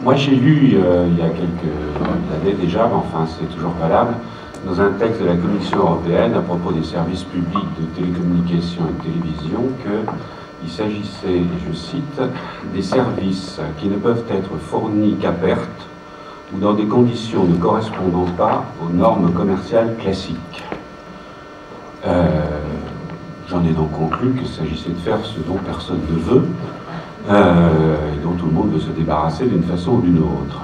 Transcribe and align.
Moi, 0.00 0.14
j'ai 0.14 0.36
lu 0.36 0.76
euh, 0.76 1.08
il 1.10 1.18
y 1.18 1.22
a 1.22 1.28
quelques 1.28 2.40
années 2.40 2.54
déjà, 2.54 2.86
mais 2.86 2.94
enfin, 2.94 3.26
c'est 3.26 3.52
toujours 3.52 3.72
valable, 3.80 4.14
dans 4.64 4.80
un 4.80 4.90
texte 4.90 5.20
de 5.20 5.26
la 5.26 5.34
Commission 5.34 5.78
européenne 5.78 6.34
à 6.34 6.40
propos 6.40 6.70
des 6.70 6.84
services 6.84 7.24
publics 7.24 7.66
de 7.80 7.84
télécommunication 7.96 8.82
et 8.88 8.92
de 8.92 9.12
télévision 9.12 9.64
qu'il 9.82 10.70
s'agissait, 10.70 11.42
je 11.68 11.76
cite, 11.76 12.20
des 12.72 12.82
services 12.82 13.60
qui 13.78 13.88
ne 13.88 13.96
peuvent 13.96 14.24
être 14.30 14.56
fournis 14.58 15.16
qu'à 15.20 15.32
perte 15.32 15.88
ou 16.54 16.60
dans 16.60 16.74
des 16.74 16.86
conditions 16.86 17.44
ne 17.44 17.56
correspondant 17.56 18.26
pas 18.36 18.64
aux 18.80 18.92
normes 18.92 19.32
commerciales 19.32 19.96
classiques. 19.96 20.64
Euh, 22.06 22.24
j'en 23.48 23.64
ai 23.64 23.72
donc 23.72 23.90
conclu 23.92 24.32
qu'il 24.32 24.48
s'agissait 24.48 24.90
de 24.90 24.98
faire 24.98 25.18
ce 25.24 25.40
dont 25.40 25.58
personne 25.64 26.00
ne 26.08 26.18
veut, 26.18 26.44
euh, 27.30 28.14
et 28.14 28.22
dont 28.22 28.32
tout 28.32 28.46
le 28.46 28.52
monde 28.52 28.72
veut 28.72 28.80
se 28.80 28.90
débarrasser 28.90 29.46
d'une 29.46 29.62
façon 29.62 29.92
ou 29.92 30.00
d'une 30.00 30.18
autre. 30.18 30.62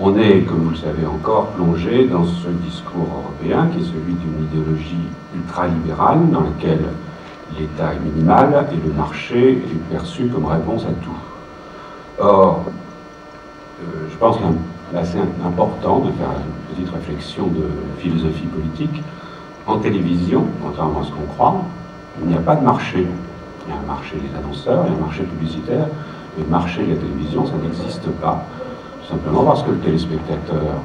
On 0.00 0.16
est, 0.16 0.40
comme 0.40 0.60
vous 0.60 0.70
le 0.70 0.76
savez 0.76 1.06
encore, 1.06 1.48
plongé 1.48 2.06
dans 2.06 2.24
ce 2.24 2.48
discours 2.64 3.06
européen 3.22 3.68
qui 3.72 3.80
est 3.80 3.84
celui 3.84 4.14
d'une 4.14 4.44
idéologie 4.44 5.08
ultralibérale 5.34 6.30
dans 6.30 6.40
laquelle 6.40 6.84
l'État 7.58 7.92
est 7.92 8.00
minimal 8.00 8.66
et 8.72 8.86
le 8.86 8.92
marché 8.94 9.52
est 9.52 9.90
perçu 9.90 10.28
comme 10.28 10.46
réponse 10.46 10.84
à 10.84 10.92
tout. 11.04 11.10
Or, 12.18 12.64
euh, 13.82 14.08
je 14.10 14.16
pense 14.16 14.38
qu'il 14.38 14.46
est 14.46 14.98
assez 14.98 15.18
important 15.44 15.98
de 15.98 16.12
faire 16.12 16.30
une 16.30 16.74
petite 16.74 16.94
réflexion 16.94 17.48
de 17.48 17.68
philosophie 17.98 18.46
politique. 18.46 19.02
En 19.66 19.78
télévision, 19.78 20.44
contrairement 20.62 21.00
à 21.00 21.04
ce 21.04 21.10
qu'on 21.10 21.32
croit, 21.34 21.62
il 22.22 22.28
n'y 22.28 22.34
a 22.34 22.40
pas 22.40 22.56
de 22.56 22.64
marché. 22.64 23.06
Il 23.66 23.72
y 23.72 23.76
a 23.76 23.80
un 23.80 23.86
marché 23.86 24.16
des 24.16 24.36
annonceurs, 24.38 24.84
il 24.86 24.92
y 24.92 24.94
a 24.94 24.98
un 24.98 25.00
marché 25.00 25.22
publicitaire, 25.22 25.86
mais 26.36 26.44
le 26.44 26.50
marché 26.50 26.84
de 26.84 26.90
la 26.90 26.96
télévision, 26.96 27.46
ça 27.46 27.54
n'existe 27.62 28.08
pas. 28.20 28.44
Simplement 29.08 29.44
parce 29.44 29.62
que 29.62 29.70
le 29.70 29.78
téléspectateur 29.78 30.80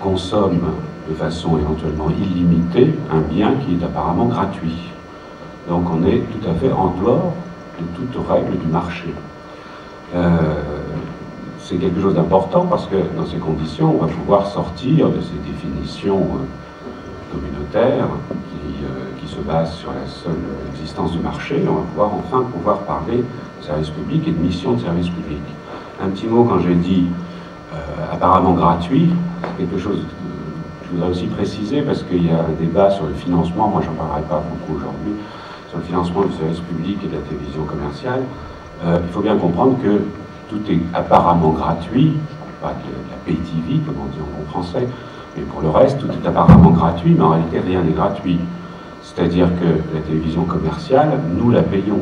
consomme 0.00 0.60
de 1.08 1.14
façon 1.14 1.58
éventuellement 1.58 2.08
illimitée 2.10 2.94
un 3.12 3.20
bien 3.20 3.54
qui 3.54 3.74
est 3.74 3.84
apparemment 3.84 4.26
gratuit. 4.26 4.90
Donc 5.68 5.84
on 5.90 6.04
est 6.04 6.22
tout 6.32 6.48
à 6.48 6.54
fait 6.54 6.72
en 6.72 6.94
dehors 7.00 7.32
de 7.78 7.86
toute 7.96 8.28
règle 8.28 8.58
du 8.58 8.66
marché. 8.66 9.14
Euh, 10.14 10.36
c'est 11.62 11.76
quelque 11.76 12.00
chose 12.00 12.14
d'important 12.14 12.66
parce 12.66 12.86
que 12.86 12.96
dans 13.16 13.26
ces 13.26 13.36
conditions, 13.36 13.94
on 13.94 14.04
va 14.04 14.12
pouvoir 14.12 14.46
sortir 14.46 15.08
de 15.08 15.20
ces 15.20 15.38
définitions 15.46 16.18
euh, 16.18 17.32
communautaires 17.32 18.08
qui, 18.28 18.84
euh, 18.84 19.09
se 19.30 19.40
basent 19.40 19.74
sur 19.74 19.90
la 19.90 20.06
seule 20.06 20.42
existence 20.72 21.12
du 21.12 21.20
marché. 21.20 21.62
On 21.68 21.74
va 21.74 21.82
pouvoir 21.82 22.10
enfin 22.14 22.42
pouvoir 22.52 22.78
parler 22.80 23.18
de 23.18 23.64
service 23.64 23.90
public 23.90 24.26
et 24.26 24.32
de 24.32 24.38
mission 24.38 24.72
de 24.72 24.80
service 24.80 25.08
public. 25.08 25.42
Un 26.02 26.08
petit 26.08 26.26
mot 26.26 26.44
quand 26.44 26.58
j'ai 26.58 26.74
dit 26.74 27.06
euh, 27.72 27.76
apparemment 28.12 28.54
gratuit, 28.54 29.10
c'est 29.42 29.64
quelque 29.64 29.78
chose 29.78 30.00
que 30.00 30.86
je 30.86 30.90
voudrais 30.90 31.10
aussi 31.10 31.26
préciser 31.26 31.82
parce 31.82 32.02
qu'il 32.02 32.26
y 32.26 32.30
a 32.30 32.40
un 32.40 32.52
débat 32.58 32.90
sur 32.90 33.06
le 33.06 33.14
financement, 33.14 33.68
moi 33.68 33.82
j'en 33.84 33.92
parlerai 33.92 34.22
pas 34.22 34.42
beaucoup 34.50 34.78
aujourd'hui, 34.78 35.12
sur 35.68 35.78
le 35.78 35.84
financement 35.84 36.22
du 36.22 36.32
service 36.34 36.60
public 36.60 36.98
et 37.04 37.06
de 37.06 37.14
la 37.14 37.22
télévision 37.22 37.62
commerciale. 37.64 38.22
il 38.84 39.12
faut 39.12 39.20
bien 39.20 39.36
comprendre 39.36 39.76
que 39.80 40.00
tout 40.48 40.60
est 40.68 40.80
apparemment 40.92 41.50
gratuit, 41.50 42.14
pas 42.60 42.70
de, 42.70 42.90
la 43.10 43.16
pay 43.24 43.36
TV, 43.36 43.78
comme 43.86 43.96
on 44.02 44.06
dit 44.06 44.18
en 44.20 44.50
français, 44.50 44.88
mais 45.36 45.42
pour 45.44 45.60
le 45.60 45.70
reste, 45.70 45.98
tout 46.00 46.08
est 46.08 46.26
apparemment 46.26 46.70
gratuit, 46.70 47.14
mais 47.16 47.22
en 47.22 47.30
réalité, 47.30 47.60
rien 47.60 47.82
n'est 47.82 47.92
gratuit. 47.92 48.40
C'est-à-dire 49.02 49.48
que 49.58 49.94
la 49.94 50.00
télévision 50.00 50.44
commerciale, 50.44 51.18
nous 51.36 51.50
la 51.50 51.62
payons. 51.62 52.00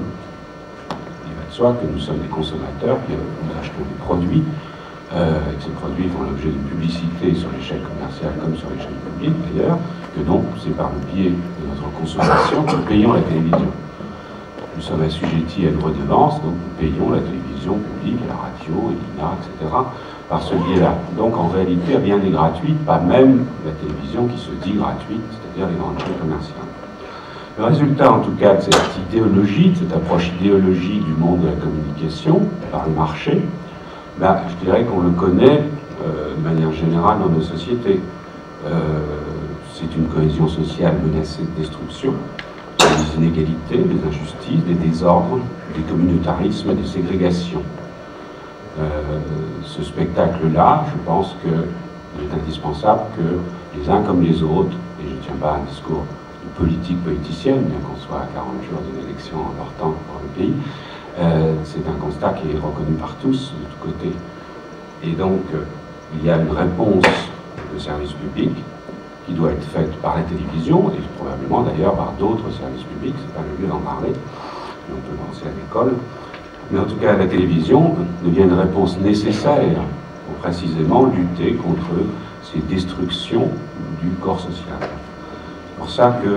Il 1.26 1.34
va 1.34 1.48
de 1.48 1.52
soi 1.52 1.76
que 1.80 1.86
nous 1.86 1.98
sommes 1.98 2.18
des 2.18 2.28
consommateurs, 2.28 2.98
que 3.06 3.12
nous 3.12 3.58
achetons 3.60 3.84
des 3.88 4.04
produits, 4.04 4.42
euh, 5.14 5.38
et 5.50 5.56
que 5.56 5.62
ces 5.62 5.70
produits 5.70 6.08
font 6.08 6.24
l'objet 6.24 6.48
de 6.48 6.68
publicité 6.68 7.34
sur 7.34 7.48
l'échelle 7.56 7.80
commerciale 7.80 8.32
comme 8.40 8.54
sur 8.56 8.68
l'échelle 8.70 8.98
publique 9.08 9.34
d'ailleurs, 9.48 9.78
que 10.14 10.20
donc 10.20 10.44
c'est 10.62 10.76
par 10.76 10.90
le 10.90 11.00
biais 11.12 11.30
de 11.30 11.66
notre 11.66 11.90
consommation 11.98 12.62
que 12.64 12.76
nous 12.76 12.82
payons 12.82 13.12
la 13.14 13.22
télévision. 13.22 13.72
Nous 14.76 14.82
sommes 14.82 15.02
assujettis 15.02 15.66
à 15.66 15.70
une 15.70 15.82
redevance, 15.82 16.34
donc 16.42 16.52
nous 16.52 16.76
payons 16.78 17.10
la 17.10 17.20
télévision 17.20 17.78
publique, 17.78 18.20
la 18.28 18.34
radio, 18.34 18.92
l'INA, 18.92 19.32
etc., 19.40 19.74
par 20.28 20.42
ce 20.42 20.54
biais-là. 20.54 20.94
Donc 21.16 21.36
en 21.36 21.48
réalité, 21.48 21.96
rien 21.96 22.18
n'est 22.18 22.30
gratuit, 22.30 22.74
pas 22.86 23.00
même 23.00 23.46
la 23.64 23.72
télévision 23.72 24.26
qui 24.26 24.38
se 24.38 24.50
dit 24.62 24.74
gratuite, 24.74 25.22
c'est-à-dire 25.30 25.72
les 25.72 25.78
grandes 25.78 25.98
chaînes 25.98 26.18
commerciales. 26.20 26.77
Le 27.58 27.64
résultat, 27.64 28.12
en 28.12 28.20
tout 28.20 28.36
cas, 28.38 28.54
de 28.54 28.60
cette 28.60 28.98
idéologie, 29.10 29.70
de 29.70 29.78
cette 29.78 29.92
approche 29.92 30.30
idéologique 30.40 31.04
du 31.04 31.12
monde 31.14 31.40
de 31.40 31.46
la 31.48 31.54
communication 31.54 32.42
par 32.70 32.86
le 32.86 32.94
marché, 32.94 33.42
ben, 34.20 34.36
je 34.48 34.64
dirais 34.64 34.84
qu'on 34.84 35.00
le 35.00 35.10
connaît 35.10 35.64
euh, 36.04 36.36
de 36.36 36.40
manière 36.40 36.72
générale 36.72 37.18
dans 37.18 37.28
nos 37.28 37.40
sociétés. 37.40 38.00
Euh, 38.64 38.70
c'est 39.74 39.92
une 39.96 40.06
cohésion 40.06 40.46
sociale 40.46 40.94
menacée 41.04 41.42
de 41.42 41.60
destruction, 41.60 42.14
des 42.78 43.16
inégalités, 43.16 43.78
des 43.78 44.06
injustices, 44.08 44.64
des 44.64 44.74
désordres, 44.74 45.40
des 45.74 45.82
communautarismes 45.82 46.76
des 46.76 46.86
ségrégations. 46.86 47.62
Euh, 48.78 48.84
ce 49.64 49.82
spectacle-là, 49.82 50.84
je 50.92 51.04
pense 51.04 51.34
qu'il 51.42 52.24
est 52.24 52.40
indispensable 52.40 53.00
que 53.16 53.76
les 53.76 53.90
uns 53.90 54.02
comme 54.02 54.22
les 54.22 54.44
autres, 54.44 54.76
et 55.02 55.08
je 55.08 55.14
ne 55.14 55.20
tiens 55.22 55.36
pas 55.40 55.54
un 55.60 55.68
discours 55.68 56.04
politique 56.58 57.02
politicienne, 57.04 57.62
bien 57.62 57.78
qu'on 57.78 57.98
soit 58.00 58.22
à 58.22 58.28
40 58.34 58.62
jours 58.68 58.82
d'une 58.82 59.08
élection 59.08 59.38
importante 59.38 59.96
pour 60.10 60.20
le 60.22 60.28
pays, 60.36 60.54
euh, 61.18 61.54
c'est 61.64 61.86
un 61.88 61.98
constat 62.00 62.34
qui 62.34 62.50
est 62.50 62.58
reconnu 62.58 62.94
par 62.98 63.14
tous, 63.22 63.52
de 63.54 63.64
tous 63.70 63.86
côtés. 63.86 64.14
Et 65.04 65.12
donc, 65.12 65.42
il 66.14 66.26
y 66.26 66.30
a 66.30 66.36
une 66.36 66.50
réponse 66.50 67.04
de 67.72 67.78
service 67.78 68.12
public 68.12 68.50
qui 69.26 69.34
doit 69.34 69.52
être 69.52 69.68
faite 69.68 69.94
par 70.00 70.16
la 70.16 70.22
télévision 70.22 70.90
et 70.90 71.00
probablement 71.18 71.62
d'ailleurs 71.62 71.94
par 71.94 72.12
d'autres 72.18 72.50
services 72.50 72.84
publics, 72.84 73.14
c'est 73.18 73.34
pas 73.34 73.44
le 73.46 73.62
lieu 73.62 73.70
d'en 73.70 73.78
parler, 73.78 74.12
on 74.90 75.00
peut 75.00 75.16
penser 75.28 75.44
à 75.46 75.50
l'école, 75.50 75.94
mais 76.70 76.78
en 76.78 76.84
tout 76.84 76.96
cas 76.96 77.14
la 77.16 77.26
télévision 77.26 77.94
devient 78.24 78.42
une 78.42 78.58
réponse 78.58 78.98
nécessaire 78.98 79.82
pour 80.26 80.36
précisément 80.36 81.06
lutter 81.06 81.54
contre 81.54 81.90
ces 82.42 82.60
destructions 82.60 83.50
du 84.02 84.08
corps 84.20 84.40
social. 84.40 84.78
Pour 85.78 85.90
ça 85.90 86.18
que 86.22 86.28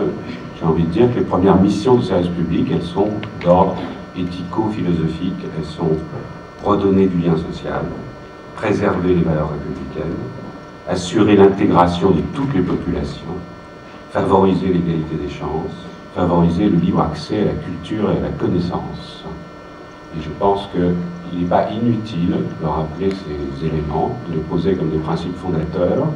j'ai 0.57 0.65
envie 0.65 0.83
de 0.83 0.89
dire 0.89 1.11
que 1.11 1.19
les 1.19 1.25
premières 1.25 1.59
missions 1.59 1.95
du 1.95 2.05
service 2.05 2.29
public, 2.29 2.67
elles 2.71 2.83
sont 2.83 3.09
d'ordre 3.43 3.75
éthico-philosophique, 4.15 5.45
elles 5.57 5.65
sont 5.65 5.97
redonner 6.63 7.07
du 7.07 7.17
lien 7.17 7.35
social, 7.35 7.81
préserver 8.55 9.15
les 9.15 9.23
valeurs 9.23 9.49
républicaines, 9.51 10.17
assurer 10.87 11.35
l'intégration 11.35 12.11
de 12.11 12.21
toutes 12.33 12.53
les 12.53 12.61
populations, 12.61 13.35
favoriser 14.11 14.67
l'égalité 14.67 15.15
des 15.15 15.29
chances, 15.29 15.73
favoriser 16.15 16.69
le 16.69 16.77
libre 16.77 17.01
accès 17.01 17.41
à 17.41 17.45
la 17.45 17.53
culture 17.53 18.11
et 18.11 18.17
à 18.17 18.21
la 18.21 18.29
connaissance. 18.29 19.23
Et 20.15 20.21
je 20.21 20.29
pense 20.39 20.69
qu'il 20.71 21.39
n'est 21.39 21.47
pas 21.47 21.69
inutile 21.71 22.35
de 22.61 22.67
rappeler 22.67 23.09
ces 23.09 23.65
éléments, 23.65 24.17
de 24.29 24.35
les 24.35 24.41
poser 24.41 24.75
comme 24.75 24.89
des 24.89 24.97
principes 24.97 25.37
fondateurs, 25.37 26.07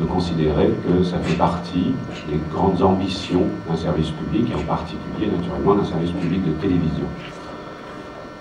de 0.00 0.06
considérer 0.06 0.70
que 0.86 1.02
ça 1.02 1.18
fait 1.18 1.36
partie 1.36 1.94
des 2.28 2.38
grandes 2.52 2.82
ambitions 2.82 3.44
d'un 3.68 3.76
service 3.76 4.10
public, 4.10 4.50
et 4.50 4.54
en 4.54 4.64
particulier, 4.64 5.30
naturellement, 5.36 5.74
d'un 5.74 5.84
service 5.84 6.12
public 6.12 6.44
de 6.44 6.52
télévision. 6.52 7.06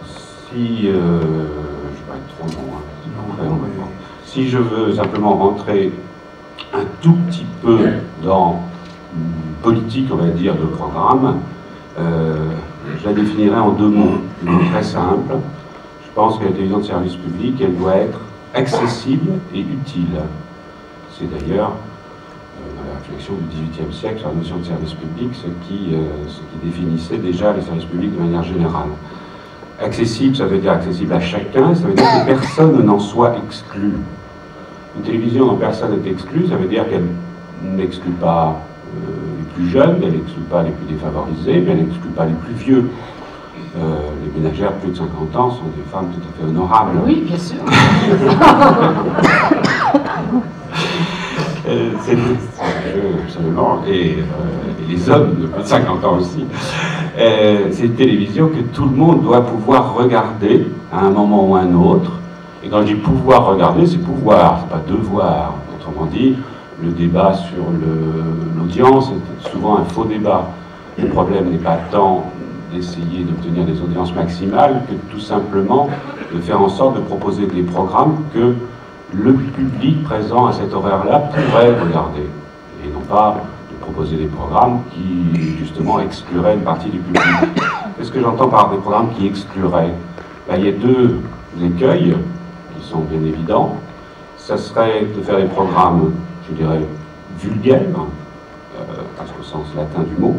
Si, 0.06 0.88
euh, 0.88 1.20
je 1.22 1.98
vais 1.98 2.08
pas 2.08 2.16
être 2.16 2.38
trop 2.38 2.62
long, 2.62 2.78
hein, 2.78 2.82
si 4.26 4.50
je 4.50 4.58
veux 4.58 4.94
simplement 4.94 5.36
rentrer 5.36 5.92
un 6.74 6.84
tout 7.02 7.16
petit 7.28 7.46
peu 7.62 7.80
dans 8.24 8.62
politique, 9.64 10.10
on 10.12 10.16
va 10.16 10.28
dire, 10.28 10.56
de 10.56 10.66
programme, 10.66 11.38
euh, 12.00 12.52
je 13.00 13.08
la 13.08 13.14
définirais 13.14 13.60
en 13.60 13.72
deux 13.72 13.88
mots, 13.88 14.22
très 14.72 14.84
simple. 14.84 15.38
Je 16.06 16.14
pense 16.14 16.38
que 16.38 16.46
la 16.46 16.52
télévision 16.52 16.80
de 16.80 16.86
service 16.86 17.16
public, 17.16 17.56
elle 17.62 17.76
doit 17.76 17.96
être 17.96 18.20
accessible 18.54 19.32
et 19.54 19.62
utile. 19.62 20.22
C'est 21.18 21.26
d'ailleurs, 21.26 21.72
euh, 21.72 22.78
dans 22.78 22.94
la 22.94 23.00
réflexion 23.00 23.34
du 23.34 23.48
XVIIIe 23.48 23.92
siècle 23.92 24.20
sur 24.20 24.28
la 24.28 24.36
notion 24.36 24.58
de 24.58 24.66
service 24.66 24.94
public, 24.94 25.30
ce 25.34 25.48
qui, 25.68 25.96
euh, 25.96 26.28
ce 26.28 26.38
qui 26.38 26.64
définissait 26.64 27.18
déjà 27.18 27.54
les 27.54 27.62
services 27.62 27.86
publics 27.86 28.16
de 28.16 28.22
manière 28.22 28.44
générale. 28.44 28.90
Accessible, 29.82 30.36
ça 30.36 30.46
veut 30.46 30.60
dire 30.60 30.74
accessible 30.74 31.14
à 31.14 31.20
chacun, 31.20 31.74
ça 31.74 31.88
veut 31.88 31.94
dire 31.94 32.06
que 32.06 32.26
personne 32.28 32.84
n'en 32.84 33.00
soit 33.00 33.36
exclu. 33.46 33.94
Une 34.96 35.04
télévision 35.04 35.48
dont 35.48 35.58
personne 35.58 36.00
n'est 36.00 36.10
exclu, 36.10 36.46
ça 36.48 36.56
veut 36.56 36.68
dire 36.68 36.88
qu'elle 36.88 37.06
n'exclut 37.64 38.12
pas 38.12 38.62
plus 39.56 39.70
jeunes, 39.70 39.98
elle 40.04 40.12
n'exclut 40.12 40.44
pas 40.44 40.64
les 40.64 40.72
plus 40.72 40.86
défavorisés, 40.86 41.64
mais 41.66 41.72
elle 41.72 41.86
n'exclut 41.86 42.12
pas 42.12 42.26
les 42.26 42.34
plus 42.34 42.54
vieux. 42.54 42.90
Euh, 43.76 43.98
les 44.24 44.42
ménagères 44.42 44.74
plus 44.74 44.92
de 44.92 44.98
50 44.98 45.36
ans 45.36 45.50
sont 45.52 45.66
des 45.76 45.84
femmes 45.92 46.08
tout 46.14 46.22
à 46.22 46.40
fait 46.40 46.50
honorables. 46.50 47.00
Oui, 47.06 47.24
bien 47.28 47.38
sûr. 47.38 47.58
c'est 52.02 52.18
absolument, 53.24 53.80
et, 53.88 54.18
euh, 54.20 54.82
et, 54.82 54.92
les 54.92 55.10
hommes 55.10 55.36
de 55.42 55.48
plus 55.48 55.64
de 55.64 55.68
50 55.68 56.06
ans 56.06 56.18
aussi. 56.18 56.46
Euh, 57.18 57.68
c'est 57.72 57.86
une 57.86 57.96
télévision 57.96 58.50
que 58.50 58.62
tout 58.74 58.86
le 58.86 58.96
monde 58.96 59.24
doit 59.24 59.46
pouvoir 59.46 59.96
regarder 59.96 60.68
à 60.92 61.06
un 61.06 61.10
moment 61.10 61.50
ou 61.50 61.56
à 61.56 61.62
un 61.62 61.74
autre, 61.74 62.12
Et 62.64 62.70
quand 62.70 62.82
je 62.82 62.88
dis 62.88 62.96
pouvoir 62.96 63.46
regarder, 63.46 63.86
c'est 63.86 63.98
pouvoir, 63.98 64.62
c'est 64.62 64.70
pas 64.70 64.84
devoir. 64.88 65.56
Autrement 65.76 66.06
dit, 66.06 66.36
le 66.84 66.92
débat 66.92 67.34
sur 67.34 67.64
l'audience 68.58 69.12
est 69.12 69.50
souvent 69.50 69.78
un 69.78 69.86
faux 69.86 70.06
débat. 70.06 70.50
Le 70.98 71.08
problème 71.08 71.50
n'est 71.52 71.58
pas 71.58 71.78
tant 71.92 72.32
d'essayer 72.74 73.24
d'obtenir 73.24 73.66
des 73.66 73.80
audiences 73.82 74.14
maximales 74.14 74.82
que 74.90 74.94
tout 75.12 75.20
simplement 75.20 75.90
de 76.34 76.40
faire 76.42 76.62
en 76.62 76.70
sorte 76.70 76.96
de 76.96 77.02
proposer 77.02 77.46
des 77.46 77.62
programmes 77.62 78.18
que 78.34 78.56
le 79.14 79.34
public 79.34 80.04
présent 80.04 80.48
à 80.48 80.54
cet 80.54 80.74
horaire-là 80.74 81.20
pourrait 81.34 81.80
regarder. 81.80 82.28
Et 82.84 82.90
non 82.90 83.02
pas 83.02 83.38
de 83.72 83.78
proposer 83.78 84.18
des 84.18 84.28
programmes 84.28 84.82
qui, 84.92 85.58
justement, 85.58 86.00
excluraient 86.00 86.56
une 86.56 86.64
partie 86.64 86.90
du 86.90 87.00
public. 87.00 87.24
Qu'est-ce 87.98 88.12
que 88.12 88.20
j'entends 88.22 88.50
par 88.50 88.70
des 88.70 88.78
programmes 88.78 89.12
qui 89.18 89.28
excluraient 89.28 89.94
Il 90.56 90.66
y 90.66 90.70
a 90.70 90.72
deux 90.72 91.20
écueils 91.62 92.16
qui 92.76 92.88
sont 92.88 93.00
bien 93.00 93.22
évidents. 93.22 93.78
Ça 94.38 94.58
serait 94.58 95.06
de 95.16 95.22
faire 95.22 95.38
des 95.38 95.46
programmes, 95.46 96.14
je 96.50 96.56
dirais, 96.56 96.82
vulgaires, 97.40 97.82
euh, 98.80 99.44
sens 99.44 99.68
latin 99.76 100.04
du 100.04 100.22
mot, 100.22 100.36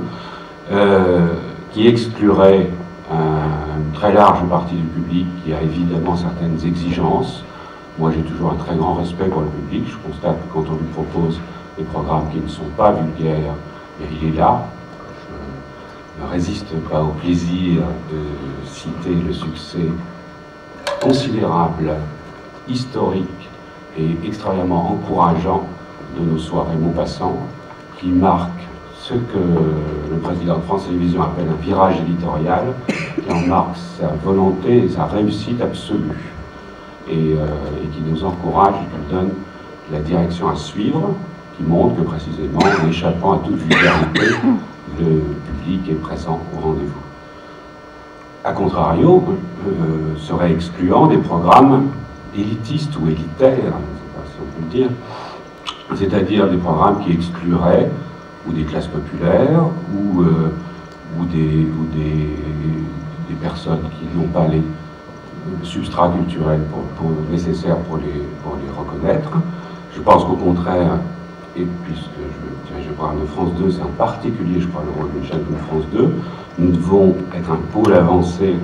euh, 0.71 1.29
qui 1.73 1.87
exclurait 1.87 2.71
une 3.11 3.93
très 3.95 4.13
large 4.13 4.45
partie 4.51 4.75
du 4.75 4.83
public 4.83 5.27
qui 5.43 5.55
a 5.55 5.63
évidemment 5.63 6.15
certaines 6.15 6.59
exigences. 6.67 7.43
Moi, 7.99 8.13
j'ai 8.15 8.23
toujours 8.23 8.53
un 8.53 8.55
très 8.55 8.77
grand 8.77 8.95
respect 8.95 9.25
pour 9.25 9.41
le 9.41 9.49
public. 9.49 9.85
Je 9.89 9.97
constate 10.09 10.37
que 10.37 10.53
quand 10.53 10.65
on 10.71 10.77
lui 10.77 10.87
propose 10.93 11.41
des 11.77 11.83
programmes 11.83 12.31
qui 12.31 12.39
ne 12.39 12.47
sont 12.47 12.71
pas 12.77 12.93
vulgaires, 12.93 13.55
il 14.01 14.29
est 14.29 14.37
là. 14.37 14.67
Je 16.17 16.25
ne 16.25 16.31
résiste 16.31 16.73
pas 16.89 17.03
au 17.03 17.09
plaisir 17.09 17.83
de 18.13 18.69
citer 18.69 19.15
le 19.15 19.33
succès 19.33 19.89
considérable, 21.03 21.95
historique 22.69 23.49
et 23.99 24.17
extrêmement 24.25 24.93
encourageant 24.93 25.67
de 26.17 26.25
nos 26.25 26.39
soirées 26.39 26.77
Maupassant, 26.77 27.37
qui 27.99 28.09
marquent 28.09 28.69
ce 29.01 29.15
que 29.15 29.39
le 30.11 30.19
président 30.19 30.59
de 30.59 30.63
France 30.63 30.87
Télévisions 30.87 31.23
appelle 31.23 31.49
un 31.49 31.61
virage 31.61 32.01
éditorial, 32.01 32.75
qui 32.87 33.33
en 33.33 33.47
marque 33.47 33.77
sa 33.99 34.09
volonté 34.25 34.85
et 34.85 34.89
sa 34.89 35.07
réussite 35.07 35.61
absolue, 35.61 36.17
et, 37.11 37.35
euh, 37.35 37.47
qui 37.93 38.01
nous 38.09 38.25
encourage, 38.25 38.75
qui 38.75 38.87
nous 38.97 39.19
donne 39.19 39.31
la 39.93 40.01
direction 40.01 40.49
à 40.49 40.57
suivre, 40.57 41.15
qui 41.57 41.63
montre 41.65 41.97
que 41.97 42.03
précisément, 42.03 42.61
en 42.61 42.89
échappant 42.89 43.33
à 43.33 43.39
toute 43.39 43.57
vulgarité, 43.57 44.21
le 45.01 45.23
public 45.47 45.89
est 45.91 46.01
présent 46.01 46.41
au 46.57 46.61
rendez-vous. 46.61 47.03
A 48.45 48.53
contrario, 48.53 49.25
euh, 49.67 50.17
serait 50.17 50.53
excluant 50.53 51.07
des 51.07 51.19
programmes 51.19 51.89
élitistes 52.37 52.97
ou 52.99 53.09
élitaires, 53.09 53.51
je 53.51 53.67
ne 53.67 53.71
sais 53.71 54.11
pas 54.15 54.25
si 54.27 54.37
on 54.41 54.57
peut 54.57 54.65
le 54.65 54.71
dire, 54.71 54.91
c'est-à-dire 55.97 56.49
des 56.49 56.57
programmes 56.57 57.03
qui 57.05 57.13
excluraient 57.13 57.91
ou 58.47 58.53
des 58.53 58.65
classes 58.65 58.87
populaires, 58.87 59.65
ou, 59.95 60.23
euh, 60.23 60.53
ou, 61.19 61.25
des, 61.25 61.67
ou 61.67 61.87
des, 61.97 62.37
personnes 63.41 63.83
qui 63.99 64.19
n'ont 64.19 64.27
pas 64.27 64.49
les 64.49 64.63
substrats 65.63 66.11
culturels 66.11 66.63
pour, 66.97 67.11
nécessaires 67.31 67.77
pour 67.79 67.97
les, 67.99 68.23
pour 68.43 68.57
les 68.57 68.71
reconnaître. 68.71 69.31
Je 69.95 70.01
pense 70.01 70.25
qu'au 70.25 70.37
contraire, 70.37 70.99
et 71.57 71.67
puisque 71.85 72.05
je 72.17 72.73
dirige 72.73 72.89
le 72.89 72.95
programme 72.95 73.21
de 73.21 73.27
France 73.27 73.51
2, 73.59 73.71
c'est 73.71 73.83
en 73.83 73.95
particulier, 73.97 74.61
je 74.61 74.69
crois, 74.69 74.83
le 74.85 75.01
rôle 75.01 75.13
d'une 75.13 75.25
chaîne 75.25 75.43
comme 75.45 75.57
France 75.57 75.85
2, 75.93 76.15
nous 76.59 76.73
devons 76.73 77.17
être 77.37 77.51
un 77.51 77.61
pôle 77.73 77.95
avancé 77.95 78.55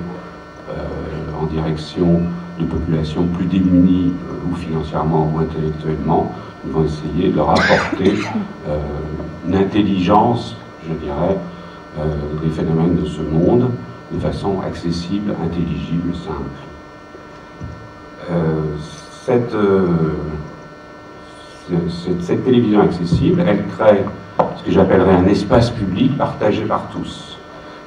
euh, 0.70 1.42
en 1.42 1.46
direction 1.46 2.22
de 2.58 2.64
populations 2.64 3.26
plus 3.26 3.46
démunies, 3.46 4.12
euh, 4.30 4.50
ou 4.50 4.54
financièrement 4.54 5.30
ou 5.34 5.40
intellectuellement. 5.40 6.32
Nous 6.64 6.72
devons 6.72 6.84
essayer 6.84 7.30
de 7.30 7.36
leur 7.36 7.50
apporter 7.50 8.14
euh, 8.68 8.78
une 9.46 9.56
intelligence, 9.56 10.56
je 10.88 10.94
dirais, 10.94 11.36
des 12.42 12.50
phénomènes 12.50 12.96
de 12.96 13.06
ce 13.06 13.20
monde 13.22 13.70
de 14.10 14.18
façon 14.18 14.60
accessible, 14.62 15.32
intelligible, 15.44 16.12
simple. 16.12 16.73
Euh, 18.30 18.76
euh, 19.28 19.86
cette, 22.20 22.44
télévision 22.44 22.82
accessible, 22.82 23.42
elle 23.46 23.66
crée 23.68 24.04
ce 24.56 24.62
que 24.64 24.70
j'appellerais 24.70 25.14
un 25.14 25.26
espace 25.26 25.70
public 25.70 26.16
partagé 26.18 26.64
par 26.64 26.88
tous. 26.92 27.38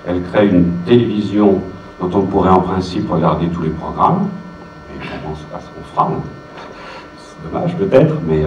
Elle 0.07 0.23
crée 0.23 0.47
une 0.47 0.71
télévision 0.85 1.61
dont 2.01 2.09
on 2.19 2.23
pourrait 2.23 2.49
en 2.49 2.61
principe 2.61 3.09
regarder 3.09 3.47
tous 3.47 3.61
les 3.61 3.69
programmes, 3.69 4.27
et 4.89 4.99
on 5.25 5.29
ne 5.29 5.35
pas 5.35 5.59
ce 5.59 5.67
qu'on 5.67 5.83
fera, 5.93 6.11
c'est 7.19 7.51
dommage 7.51 7.75
peut-être, 7.77 8.15
mais 8.27 8.43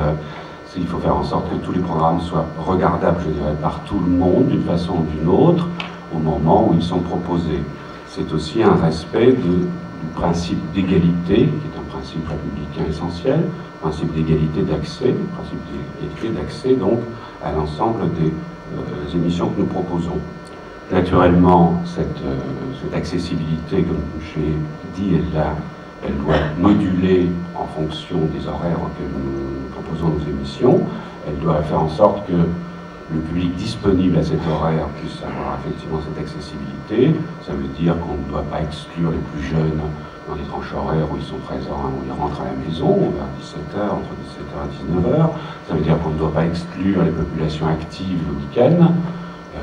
il 0.76 0.86
faut 0.86 0.98
faire 0.98 1.16
en 1.16 1.24
sorte 1.24 1.48
que 1.50 1.56
tous 1.64 1.72
les 1.72 1.80
programmes 1.80 2.20
soient 2.20 2.46
regardables, 2.58 3.20
je 3.24 3.30
dirais, 3.30 3.54
par 3.60 3.80
tout 3.84 4.00
le 4.00 4.10
monde, 4.10 4.48
d'une 4.48 4.64
façon 4.64 4.94
ou 4.94 5.06
d'une 5.16 5.28
autre, 5.28 5.68
au 6.14 6.18
moment 6.18 6.68
où 6.70 6.74
ils 6.74 6.82
sont 6.82 7.00
proposés. 7.00 7.62
C'est 8.08 8.32
aussi 8.32 8.62
un 8.62 8.74
respect 8.74 9.32
du 9.32 9.68
principe 10.14 10.58
d'égalité, 10.72 11.34
qui 11.34 11.42
est 11.44 11.79
un 12.00 12.02
principe 12.02 12.28
républicain 12.28 12.88
essentiel, 12.88 13.40
principe 13.82 14.14
d'égalité 14.14 14.62
d'accès, 14.62 15.14
principe 15.34 15.58
d'égalité 16.00 16.40
d'accès 16.40 16.74
donc 16.74 17.00
à 17.44 17.52
l'ensemble 17.52 18.10
des 18.14 18.28
euh, 18.28 19.14
émissions 19.16 19.48
que 19.50 19.60
nous 19.60 19.66
proposons. 19.66 20.18
Naturellement, 20.90 21.82
cette, 21.84 22.06
euh, 22.24 22.96
accessibilité, 22.96 23.82
comme 23.82 24.00
j'ai 24.34 24.54
dit, 24.96 25.14
elle 25.14 25.38
a 25.38 25.54
elle 26.02 26.16
doit 26.24 26.36
moduler 26.58 27.28
en 27.54 27.66
fonction 27.66 28.16
des 28.34 28.48
horaires 28.48 28.78
auxquels 28.80 29.12
nous 29.12 29.68
proposons 29.70 30.08
nos 30.08 30.30
émissions. 30.30 30.80
Elle 31.28 31.38
doit 31.40 31.60
faire 31.62 31.82
en 31.82 31.90
sorte 31.90 32.26
que 32.26 32.32
le 32.32 33.20
public 33.20 33.54
disponible 33.56 34.16
à 34.16 34.22
cet 34.22 34.40
horaire 34.48 34.86
puisse 34.98 35.18
avoir 35.22 35.58
effectivement 35.60 36.00
cette 36.00 36.24
accessibilité. 36.24 37.20
Ça 37.46 37.52
veut 37.52 37.68
dire 37.78 37.96
qu'on 38.00 38.16
ne 38.16 38.30
doit 38.30 38.44
pas 38.50 38.62
exclure 38.62 39.10
les 39.10 39.18
plus 39.18 39.46
jeunes 39.46 39.80
dans 40.30 40.36
les 40.36 40.44
tranches 40.44 40.72
horaires 40.72 41.06
où 41.12 41.16
ils 41.16 41.26
sont 41.26 41.38
présents, 41.38 41.90
où 41.90 42.06
ils 42.06 42.12
rentrent 42.12 42.40
à 42.40 42.44
la 42.44 42.56
maison, 42.64 42.94
vers 43.10 43.30
17h, 43.42 43.82
entre 43.90 44.14
17h 44.22 44.54
et 44.62 44.70
19h. 44.78 45.30
Ça 45.68 45.74
veut 45.74 45.80
dire 45.80 45.98
qu'on 46.00 46.10
ne 46.10 46.18
doit 46.18 46.32
pas 46.32 46.44
exclure 46.44 47.02
les 47.02 47.10
populations 47.10 47.66
actives 47.66 48.20
le 48.28 48.34
week-end, 48.38 48.94
euh, 49.56 49.60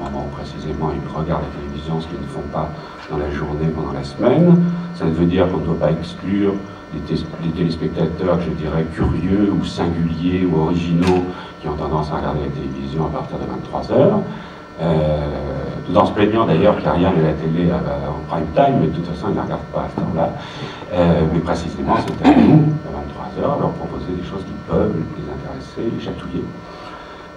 au 0.00 0.04
moment 0.04 0.26
où 0.26 0.36
précisément 0.36 0.90
ils 0.90 1.16
regardent 1.16 1.44
la 1.44 1.62
télévision, 1.62 2.00
ce 2.00 2.08
qu'ils 2.08 2.20
ne 2.20 2.26
font 2.26 2.48
pas 2.52 2.70
dans 3.08 3.18
la 3.18 3.30
journée, 3.30 3.68
pendant 3.74 3.92
la 3.92 4.04
semaine. 4.04 4.64
Ça 4.96 5.04
veut 5.04 5.26
dire 5.26 5.48
qu'on 5.50 5.58
ne 5.58 5.66
doit 5.66 5.78
pas 5.78 5.92
exclure 5.92 6.54
les, 6.92 7.50
téléspectateurs, 7.52 8.40
je 8.40 8.50
dirais, 8.50 8.84
curieux 8.94 9.52
ou 9.52 9.64
singuliers 9.64 10.44
ou 10.44 10.58
originaux 10.58 11.24
qui 11.60 11.68
ont 11.68 11.76
tendance 11.76 12.10
à 12.10 12.16
regarder 12.16 12.40
la 12.40 12.50
télévision 12.50 13.06
à 13.06 13.10
partir 13.10 13.38
de 13.38 13.44
23 13.44 13.92
heures. 13.92 14.20
Euh, 14.82 15.18
tout 15.86 15.96
en 15.96 16.06
se 16.06 16.12
plaignant 16.12 16.46
d'ailleurs 16.46 16.76
qu'il 16.76 16.84
n'y 16.84 16.88
a 16.88 16.92
rien 16.92 17.12
de 17.12 17.22
la 17.22 17.32
télé 17.32 17.70
en 17.72 18.24
prime 18.28 18.46
time, 18.54 18.78
mais 18.80 18.86
de 18.86 18.92
toute 18.94 19.06
façon, 19.06 19.28
ils 19.30 19.36
ne 19.36 19.42
regardent 19.42 19.72
pas 19.72 19.80
à 19.80 19.88
ce 19.88 20.00
temps-là. 20.00 20.30
Euh, 20.92 21.22
mais 21.32 21.40
précisément, 21.40 21.96
c'est 21.98 22.26
à 22.26 22.34
nous, 22.34 22.72
à 22.88 23.32
23 23.36 23.44
heures, 23.44 23.58
leur 23.60 23.70
proposer 23.72 24.12
des 24.12 24.26
choses 24.26 24.44
qui 24.44 24.54
peuvent 24.68 24.94
les 24.94 25.26
intéresser, 25.26 25.90
les 25.94 26.00
chatouiller. 26.02 26.44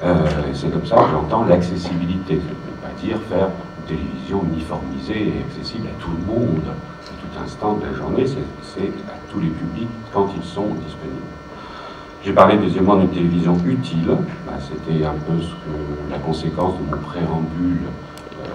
Euh, 0.04 0.16
c'est 0.54 0.72
comme 0.72 0.86
ça 0.86 0.96
que 0.98 1.12
j'entends 1.12 1.46
l'accessibilité. 1.46 2.36
Je 2.36 2.36
ne 2.36 2.42
veux 2.42 2.80
pas 2.82 2.94
dire 3.02 3.18
faire 3.30 3.50
télévision 3.88 4.44
uniformisée 4.54 5.28
et 5.28 5.44
accessible 5.44 5.88
à 5.88 6.02
tout 6.02 6.12
le 6.12 6.34
monde, 6.34 6.62
à 6.68 7.16
tout 7.20 7.44
instant 7.44 7.74
de 7.74 7.86
la 7.86 7.94
journée, 7.94 8.26
c'est 8.26 8.82
à 8.82 9.32
tous 9.32 9.40
les 9.40 9.50
publics 9.50 9.90
quand 10.14 10.30
ils 10.38 10.44
sont 10.44 10.68
disponibles. 10.86 11.43
J'ai 12.26 12.32
parlé 12.32 12.56
deuxièmement 12.56 12.96
d'une 12.96 13.10
télévision 13.10 13.58
utile, 13.66 14.16
bah, 14.48 14.54
c'était 14.62 15.04
un 15.04 15.12
peu 15.12 15.42
ce 15.42 15.50
que, 15.50 16.10
la 16.10 16.20
conséquence 16.20 16.76
de 16.78 16.86
mon 16.86 17.02
préambule 17.02 17.82
euh, 18.42 18.48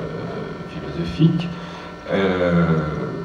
philosophique. 0.71 1.47
Euh, 2.11 2.79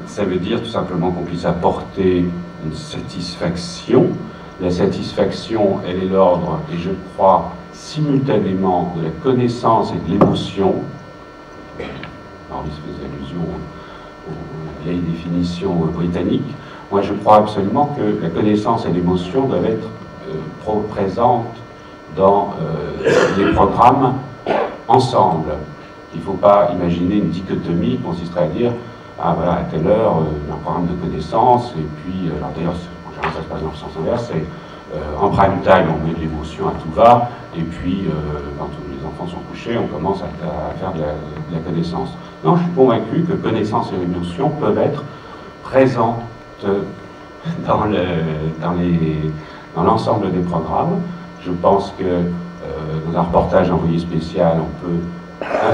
ça 0.06 0.26
veut 0.26 0.40
dire 0.40 0.62
tout 0.62 0.70
simplement 0.70 1.12
qu'on 1.12 1.24
puisse 1.24 1.46
apporter 1.46 2.26
une 2.66 2.74
satisfaction. 2.74 4.10
La 4.60 4.70
satisfaction, 4.70 5.80
elle 5.88 6.04
est 6.04 6.08
l'ordre, 6.08 6.60
et 6.74 6.78
je 6.78 6.90
crois, 7.16 7.54
simultanément 7.72 8.94
de 8.98 9.04
la 9.04 9.12
connaissance 9.12 9.94
et 9.94 10.10
de 10.10 10.20
l'émotion, 10.20 10.76
Henri 12.52 12.70
faisait 12.86 13.06
allusion 13.06 13.48
aux 14.28 14.84
vieilles 14.84 15.00
définitions 15.00 15.74
britanniques. 15.74 16.54
Moi, 16.92 17.02
je 17.02 17.14
crois 17.14 17.38
absolument 17.38 17.96
que 17.98 18.22
la 18.22 18.30
connaissance 18.30 18.86
et 18.86 18.92
l'émotion 18.92 19.48
doivent 19.48 19.66
être 19.66 19.88
euh, 20.34 20.88
présentes 20.90 21.56
dans 22.16 22.54
euh, 22.62 23.10
les 23.38 23.52
programmes 23.54 24.16
ensemble. 24.88 25.54
Il 26.14 26.20
ne 26.20 26.26
faut 26.26 26.34
pas 26.34 26.70
imaginer 26.74 27.16
une 27.16 27.30
dichotomie 27.30 27.98
qui 27.98 28.04
consisterait 28.04 28.46
à 28.46 28.48
dire 28.48 28.72
ah 29.22 29.34
voilà, 29.36 29.54
à 29.54 29.64
telle 29.64 29.88
heure, 29.88 30.18
euh, 30.18 30.54
un 30.54 30.58
programme 30.58 30.88
de 30.88 30.94
connaissance, 30.94 31.74
et 31.78 31.88
puis, 32.02 32.32
alors 32.38 32.52
d'ailleurs, 32.56 32.74
ça 32.74 33.42
se 33.42 33.48
passe 33.48 33.62
dans 33.62 33.70
le 33.70 33.76
sens 33.76 33.92
inverse, 34.00 34.32
c'est 34.32 34.46
en 35.20 35.30
prime 35.30 35.60
time, 35.64 35.88
on 35.90 36.08
met 36.08 36.14
de 36.14 36.20
l'émotion 36.20 36.68
à 36.68 36.72
tout 36.74 36.92
va, 36.96 37.30
et 37.58 37.62
puis, 37.62 38.06
quand 38.60 38.70
les 38.92 39.08
enfants 39.08 39.28
sont 39.28 39.42
couchés, 39.50 39.76
on 39.76 39.88
commence 39.88 40.22
à, 40.22 40.76
faire 40.80 40.92
de 40.94 41.00
la, 41.00 41.60
connaissance. 41.60 42.10
Non, 42.44 42.58
je 42.58 42.64
suis 42.64 42.72
convaincu 42.74 43.24
que 43.24 43.34
connaissance 43.34 43.92
et 43.92 44.04
émotion 44.04 44.50
peuvent 44.50 44.78
être 44.78 45.04
présents 45.64 46.20
forte 46.60 46.76
dans 47.66 47.86
l'ensemble 49.82 50.32
des 50.32 50.42
programmes. 50.42 51.02
Je 51.42 51.52
pense 51.52 51.94
que 51.98 52.04
euh, 52.04 52.22
dans 53.08 53.18
un 53.18 53.22
reportage 53.24 53.72
envoyé 53.72 53.98
spécial, 53.98 54.60
on 54.60 54.86
peut 54.86 55.00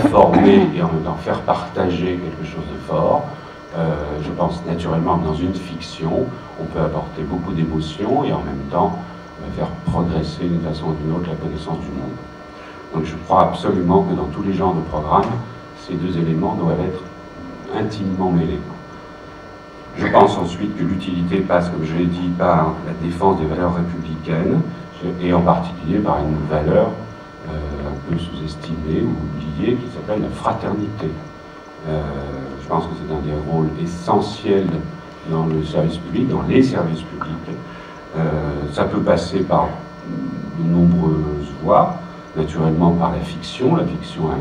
informer 0.05 0.69
et 0.75 0.81
en 0.81 0.87
même 0.87 1.03
temps 1.03 1.17
faire 1.19 1.41
partager 1.41 2.17
quelque 2.17 2.49
chose 2.49 2.63
de 2.71 2.79
fort. 2.87 3.25
Euh, 3.77 3.95
je 4.23 4.31
pense 4.31 4.63
naturellement 4.65 5.17
que 5.17 5.25
dans 5.25 5.35
une 5.35 5.53
fiction, 5.53 6.25
on 6.59 6.63
peut 6.65 6.79
apporter 6.79 7.23
beaucoup 7.23 7.51
d'émotions 7.51 8.23
et 8.23 8.33
en 8.33 8.39
même 8.39 8.65
temps 8.71 8.97
euh, 9.41 9.57
faire 9.57 9.67
progresser 9.85 10.45
d'une 10.45 10.61
façon 10.61 10.87
ou 10.87 10.93
d'une 10.93 11.15
autre 11.15 11.29
la 11.29 11.35
connaissance 11.35 11.79
du 11.79 11.91
monde. 11.91 12.15
Donc 12.95 13.05
je 13.05 13.15
crois 13.25 13.43
absolument 13.43 14.03
que 14.03 14.15
dans 14.15 14.25
tous 14.25 14.41
les 14.41 14.53
genres 14.53 14.73
de 14.73 14.81
programmes, 14.81 15.31
ces 15.87 15.93
deux 15.93 16.17
éléments 16.17 16.55
doivent 16.55 16.79
être 16.79 17.03
intimement 17.77 18.31
mêlés. 18.31 18.59
Je 19.99 20.07
pense 20.07 20.37
ensuite 20.37 20.77
que 20.77 20.83
l'utilité 20.83 21.37
passe, 21.41 21.69
comme 21.69 21.85
je 21.85 21.93
l'ai 21.93 22.05
dit, 22.05 22.29
par 22.37 22.73
la 22.87 22.93
défense 23.05 23.39
des 23.39 23.45
valeurs 23.45 23.75
républicaines, 23.75 24.61
et 25.21 25.33
en 25.33 25.41
particulier 25.41 25.99
par 25.99 26.19
une 26.19 26.37
valeur 26.49 26.89
euh, 27.49 27.51
un 27.87 28.09
peu 28.11 28.17
sous-estimée 28.17 29.03
ou 29.03 29.11
oubliée 29.11 29.75
qui 29.75 29.87
s'appelle 29.93 30.21
la 30.21 30.29
fraternité. 30.29 31.07
Euh, 31.87 32.01
je 32.61 32.67
pense 32.67 32.85
que 32.85 32.91
c'est 32.95 33.13
un 33.13 33.19
des 33.19 33.51
rôles 33.51 33.69
essentiels 33.81 34.67
dans 35.29 35.45
le 35.45 35.63
service 35.63 35.97
public, 35.97 36.29
dans 36.29 36.43
les 36.43 36.63
services 36.63 37.01
publics. 37.01 37.57
Euh, 38.17 38.21
ça 38.73 38.85
peut 38.85 39.01
passer 39.01 39.39
par 39.39 39.67
de 40.59 40.63
nombreuses 40.63 41.51
voies, 41.63 41.95
naturellement 42.35 42.91
par 42.91 43.11
la 43.11 43.19
fiction. 43.19 43.75
La 43.75 43.85
fiction 43.85 44.29
a, 44.29 44.35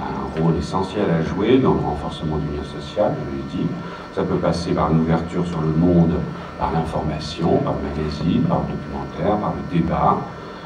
un 0.00 0.40
rôle 0.40 0.56
essentiel 0.56 1.06
à 1.10 1.22
jouer 1.22 1.58
dans 1.58 1.74
le 1.74 1.80
renforcement 1.80 2.36
du 2.36 2.46
lien 2.56 2.62
social, 2.62 3.14
je 3.18 3.36
l'ai 3.36 3.64
dit. 3.64 3.70
Ça 4.18 4.24
peut 4.24 4.34
passer 4.34 4.72
par 4.72 4.90
une 4.90 5.02
ouverture 5.02 5.46
sur 5.46 5.60
le 5.60 5.68
monde, 5.68 6.14
par 6.58 6.72
l'information, 6.72 7.58
par 7.58 7.74
le 7.74 7.88
magazine, 7.88 8.42
par 8.42 8.62
le 8.62 8.74
documentaire, 8.74 9.36
par 9.38 9.52
le 9.54 9.78
débat. 9.78 10.16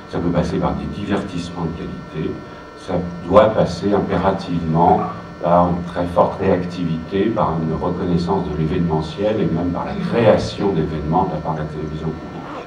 Ça 0.08 0.18
peut 0.20 0.30
passer 0.30 0.56
par 0.56 0.72
des 0.72 0.86
divertissements 0.86 1.66
de 1.66 1.76
qualité. 1.76 2.34
Ça 2.78 2.94
doit 3.28 3.50
passer 3.50 3.92
impérativement 3.92 5.00
par 5.42 5.68
une 5.68 5.82
très 5.82 6.06
forte 6.06 6.40
réactivité, 6.40 7.26
par 7.26 7.52
une 7.62 7.74
reconnaissance 7.74 8.42
de 8.48 8.56
l'événementiel 8.56 9.42
et 9.42 9.44
même 9.44 9.68
par 9.68 9.84
la 9.84 9.96
création 9.96 10.72
d'événements 10.72 11.24
de 11.24 11.32
la 11.32 11.40
part 11.40 11.52
de 11.52 11.58
la 11.58 11.66
télévision 11.66 12.08
publique. 12.08 12.66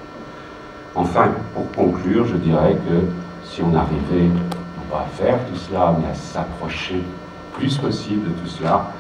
Enfin, 0.94 1.30
pour 1.56 1.72
conclure, 1.72 2.28
je 2.28 2.36
dirais 2.36 2.76
que 2.88 3.08
si 3.44 3.64
on 3.64 3.74
arrivait, 3.74 4.28
non 4.28 4.86
pas 4.92 5.00
à 5.00 5.10
faire 5.16 5.40
tout 5.52 5.58
cela, 5.68 5.96
mais 6.00 6.12
à 6.12 6.14
s'approcher 6.14 7.02
plus 7.54 7.76
possible 7.76 8.26
de 8.26 8.34
tout 8.40 8.48
cela, 8.48 8.92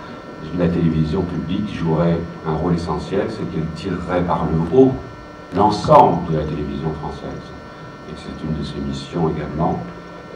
la 0.57 0.67
télévision 0.67 1.21
publique 1.21 1.73
jouerait 1.73 2.19
un 2.47 2.53
rôle 2.53 2.75
essentiel, 2.75 3.27
c'est 3.29 3.43
qu'elle 3.51 3.67
tirerait 3.75 4.23
par 4.23 4.45
le 4.45 4.77
haut 4.77 4.93
l'ensemble 5.55 6.31
de 6.31 6.37
la 6.37 6.43
télévision 6.43 6.91
française. 7.01 7.41
Et 8.09 8.13
c'est 8.17 8.45
une 8.45 8.57
de 8.57 8.63
ses 8.63 8.79
missions 8.79 9.29
également. 9.29 9.79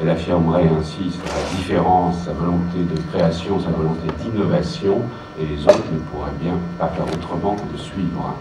Elle 0.02 0.10
affirmerait 0.10 0.70
ainsi 0.80 1.12
sa 1.12 1.58
différence, 1.58 2.24
sa 2.24 2.32
volonté 2.32 2.80
de 2.80 3.00
création, 3.12 3.60
sa 3.60 3.70
volonté 3.70 4.08
d'innovation, 4.24 5.02
et 5.40 5.46
les 5.46 5.64
autres 5.64 5.84
ne 5.92 6.00
pourraient 6.00 6.32
bien 6.42 6.56
pas 6.78 6.88
faire 6.88 7.06
autrement 7.06 7.56
que 7.56 7.74
de 7.74 7.78
suivre. 7.78 8.34